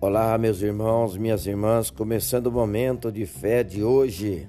Olá, 0.00 0.38
meus 0.38 0.62
irmãos, 0.62 1.16
minhas 1.16 1.44
irmãs, 1.44 1.90
começando 1.90 2.46
o 2.46 2.52
momento 2.52 3.10
de 3.10 3.26
fé 3.26 3.64
de 3.64 3.82
hoje. 3.82 4.48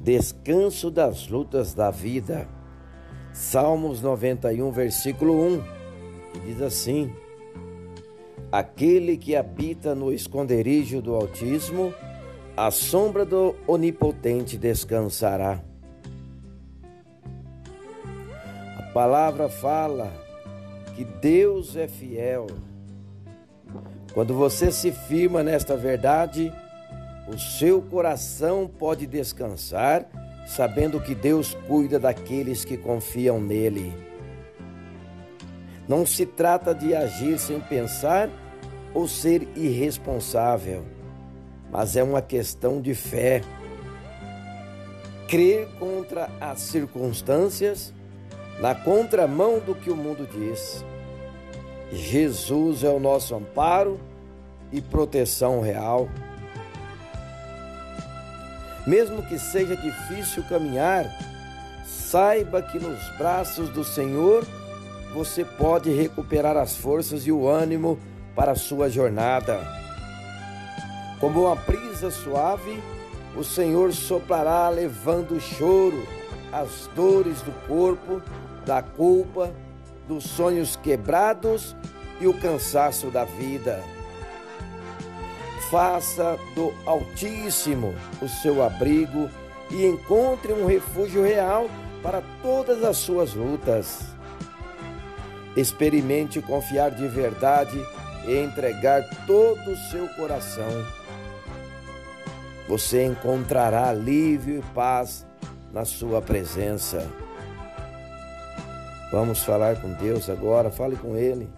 Descanso 0.00 0.90
das 0.90 1.28
lutas 1.28 1.74
da 1.74 1.90
vida. 1.90 2.48
Salmos 3.30 4.00
91, 4.00 4.70
versículo 4.70 5.38
1, 5.38 5.62
que 6.32 6.40
diz 6.46 6.62
assim: 6.62 7.12
Aquele 8.50 9.18
que 9.18 9.36
habita 9.36 9.94
no 9.94 10.10
esconderijo 10.10 11.02
do 11.02 11.14
Altíssimo, 11.14 11.92
a 12.56 12.70
sombra 12.70 13.26
do 13.26 13.54
Onipotente 13.66 14.56
descansará. 14.56 15.62
A 18.78 18.82
palavra 18.94 19.50
fala 19.50 20.10
que 20.96 21.04
Deus 21.04 21.76
é 21.76 21.86
fiel 21.86 22.46
quando 24.12 24.34
você 24.34 24.72
se 24.72 24.90
firma 24.90 25.42
nesta 25.42 25.76
verdade, 25.76 26.52
o 27.26 27.38
seu 27.38 27.82
coração 27.82 28.66
pode 28.66 29.06
descansar, 29.06 30.06
sabendo 30.46 31.00
que 31.00 31.14
Deus 31.14 31.54
cuida 31.66 31.98
daqueles 31.98 32.64
que 32.64 32.76
confiam 32.76 33.40
nele. 33.40 33.92
Não 35.86 36.04
se 36.06 36.24
trata 36.24 36.74
de 36.74 36.94
agir 36.94 37.38
sem 37.38 37.60
pensar 37.60 38.30
ou 38.94 39.06
ser 39.06 39.46
irresponsável, 39.54 40.84
mas 41.70 41.96
é 41.96 42.02
uma 42.02 42.22
questão 42.22 42.80
de 42.80 42.94
fé. 42.94 43.42
Crer 45.28 45.68
contra 45.78 46.30
as 46.40 46.60
circunstâncias, 46.60 47.92
na 48.58 48.74
contramão 48.74 49.60
do 49.60 49.74
que 49.74 49.90
o 49.90 49.96
mundo 49.96 50.26
diz. 50.26 50.84
Jesus 51.92 52.84
é 52.84 52.90
o 52.90 53.00
nosso 53.00 53.34
amparo 53.34 53.98
e 54.70 54.80
proteção 54.80 55.60
real. 55.60 56.08
Mesmo 58.86 59.22
que 59.22 59.38
seja 59.38 59.76
difícil 59.76 60.42
caminhar, 60.44 61.06
saiba 61.86 62.62
que 62.62 62.78
nos 62.78 62.98
braços 63.16 63.68
do 63.70 63.84
Senhor 63.84 64.46
você 65.12 65.44
pode 65.44 65.90
recuperar 65.90 66.56
as 66.56 66.76
forças 66.76 67.26
e 67.26 67.32
o 67.32 67.48
ânimo 67.48 67.98
para 68.34 68.52
a 68.52 68.56
sua 68.56 68.88
jornada. 68.88 69.60
Como 71.18 71.46
uma 71.46 71.56
brisa 71.56 72.10
suave, 72.10 72.82
o 73.36 73.42
Senhor 73.42 73.92
soplará 73.92 74.68
levando 74.68 75.32
o 75.32 75.40
choro, 75.40 76.06
as 76.52 76.88
dores 76.94 77.42
do 77.42 77.52
corpo, 77.66 78.22
da 78.64 78.82
culpa, 78.82 79.50
dos 80.08 80.24
sonhos 80.24 80.74
quebrados 80.74 81.76
e 82.20 82.26
o 82.26 82.34
cansaço 82.34 83.10
da 83.10 83.24
vida. 83.24 83.80
Faça 85.70 86.38
do 86.54 86.72
Altíssimo 86.86 87.94
o 88.22 88.28
seu 88.28 88.64
abrigo 88.64 89.28
e 89.70 89.84
encontre 89.84 90.52
um 90.52 90.66
refúgio 90.66 91.22
real 91.22 91.68
para 92.02 92.22
todas 92.42 92.82
as 92.82 92.96
suas 92.96 93.34
lutas. 93.34 94.00
Experimente 95.54 96.40
confiar 96.40 96.90
de 96.90 97.06
verdade 97.06 97.78
e 98.26 98.36
entregar 98.38 99.04
todo 99.26 99.70
o 99.70 99.76
seu 99.90 100.08
coração. 100.16 100.70
Você 102.66 103.04
encontrará 103.04 103.88
alívio 103.88 104.58
e 104.58 104.74
paz 104.74 105.26
na 105.72 105.84
sua 105.84 106.22
presença. 106.22 107.06
Vamos 109.10 109.42
falar 109.42 109.80
com 109.80 109.92
Deus 109.94 110.28
agora, 110.28 110.70
fale 110.70 110.96
com 110.96 111.16
Ele. 111.16 111.48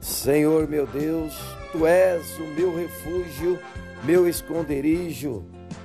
Senhor 0.00 0.68
meu 0.68 0.86
Deus, 0.86 1.36
Tu 1.72 1.86
és 1.86 2.38
o 2.38 2.44
meu 2.44 2.74
refúgio, 2.74 3.58
meu 4.04 4.28
esconderijo, 4.28 5.44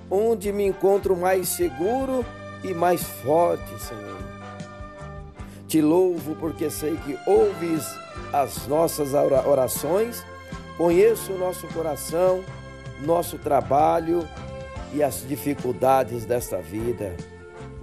onde 0.09 0.51
me 0.53 0.65
encontro 0.65 1.15
mais 1.15 1.49
seguro 1.49 2.23
e 2.63 2.73
mais 2.73 3.03
forte, 3.03 3.81
Senhor. 3.81 4.21
Te 5.67 5.81
louvo 5.81 6.35
porque 6.35 6.69
sei 6.69 6.95
que 6.97 7.17
ouves 7.25 7.85
as 8.31 8.67
nossas 8.67 9.13
orações, 9.13 10.23
conheço 10.77 11.33
o 11.33 11.37
nosso 11.37 11.67
coração, 11.67 12.43
nosso 13.01 13.37
trabalho 13.37 14.27
e 14.93 15.01
as 15.01 15.25
dificuldades 15.27 16.25
desta 16.25 16.61
vida, 16.61 17.15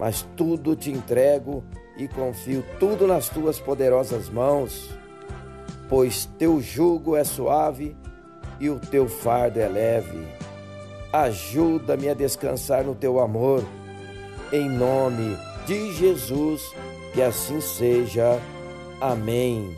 mas 0.01 0.27
tudo 0.35 0.75
te 0.75 0.91
entrego 0.91 1.63
e 1.99 2.09
confio 2.09 2.65
tudo 2.79 3.07
nas 3.07 3.29
tuas 3.29 3.61
poderosas 3.61 4.31
mãos, 4.31 4.89
pois 5.91 6.25
teu 6.39 6.59
jugo 6.59 7.15
é 7.15 7.23
suave 7.23 7.95
e 8.59 8.71
o 8.71 8.81
teu 8.81 9.07
fardo 9.07 9.61
é 9.61 9.69
leve. 9.69 10.27
Ajuda-me 11.13 12.09
a 12.09 12.15
descansar 12.15 12.83
no 12.83 12.95
teu 12.95 13.21
amor, 13.21 13.63
em 14.51 14.71
nome 14.71 15.37
de 15.67 15.93
Jesus, 15.93 16.63
que 17.13 17.21
assim 17.21 17.61
seja. 17.61 18.41
Amém. 19.03 19.77